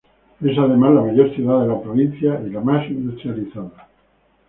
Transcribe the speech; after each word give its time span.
Es, 0.43 0.57
además, 0.57 0.95
la 0.95 1.03
mayor 1.03 1.31
ciudad 1.35 1.61
de 1.61 1.67
la 1.67 1.79
provincia 1.79 2.41
y 2.43 2.49
la 2.49 2.59
más 2.61 2.89
industrializada. 2.89 3.87